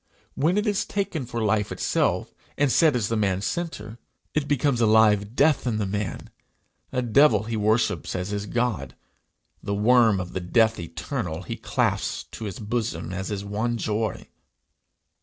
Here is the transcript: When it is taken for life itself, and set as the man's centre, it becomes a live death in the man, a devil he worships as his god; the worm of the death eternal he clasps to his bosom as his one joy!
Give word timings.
When 0.33 0.57
it 0.57 0.65
is 0.65 0.83
taken 0.83 1.27
for 1.27 1.43
life 1.43 1.71
itself, 1.71 2.33
and 2.57 2.71
set 2.71 2.95
as 2.95 3.07
the 3.07 3.15
man's 3.15 3.45
centre, 3.45 3.99
it 4.33 4.47
becomes 4.47 4.81
a 4.81 4.87
live 4.87 5.35
death 5.35 5.67
in 5.67 5.77
the 5.77 5.85
man, 5.85 6.31
a 6.91 7.03
devil 7.03 7.43
he 7.43 7.55
worships 7.55 8.15
as 8.15 8.29
his 8.31 8.47
god; 8.47 8.95
the 9.61 9.75
worm 9.75 10.19
of 10.19 10.33
the 10.33 10.39
death 10.41 10.79
eternal 10.79 11.43
he 11.43 11.55
clasps 11.55 12.23
to 12.31 12.45
his 12.45 12.57
bosom 12.57 13.13
as 13.13 13.27
his 13.27 13.45
one 13.45 13.77
joy! 13.77 14.27